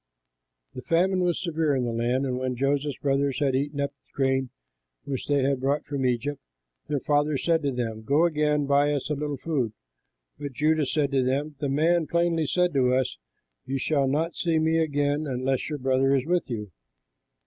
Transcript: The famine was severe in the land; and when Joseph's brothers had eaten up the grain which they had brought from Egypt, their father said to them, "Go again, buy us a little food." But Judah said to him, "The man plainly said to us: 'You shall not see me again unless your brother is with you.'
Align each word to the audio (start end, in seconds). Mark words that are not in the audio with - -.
The 0.73 0.81
famine 0.81 1.19
was 1.23 1.39
severe 1.39 1.75
in 1.75 1.83
the 1.85 1.91
land; 1.91 2.25
and 2.25 2.39
when 2.39 2.55
Joseph's 2.55 2.97
brothers 2.97 3.37
had 3.37 3.55
eaten 3.55 3.79
up 3.81 3.91
the 3.91 4.11
grain 4.15 4.49
which 5.03 5.27
they 5.27 5.43
had 5.43 5.59
brought 5.59 5.85
from 5.85 6.07
Egypt, 6.07 6.41
their 6.87 7.01
father 7.01 7.37
said 7.37 7.61
to 7.61 7.71
them, 7.71 8.01
"Go 8.01 8.25
again, 8.25 8.65
buy 8.65 8.91
us 8.93 9.11
a 9.11 9.13
little 9.13 9.37
food." 9.37 9.73
But 10.39 10.53
Judah 10.53 10.87
said 10.87 11.11
to 11.11 11.23
him, 11.23 11.53
"The 11.59 11.69
man 11.69 12.07
plainly 12.07 12.47
said 12.47 12.73
to 12.73 12.91
us: 12.95 13.19
'You 13.67 13.77
shall 13.77 14.07
not 14.07 14.35
see 14.35 14.57
me 14.57 14.79
again 14.79 15.27
unless 15.27 15.69
your 15.69 15.77
brother 15.77 16.15
is 16.15 16.25
with 16.25 16.49
you.' 16.49 16.71